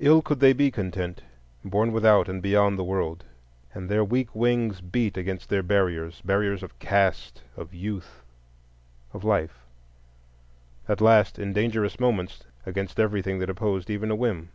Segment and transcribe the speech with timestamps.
[0.00, 1.22] Ill could they be content,
[1.64, 3.24] born without and beyond the World.
[3.72, 8.22] And their weak wings beat against their barriers,—barriers of caste, of youth,
[9.14, 9.60] of life;
[10.90, 14.50] at last, in dangerous moments, against everything that opposed even a whim.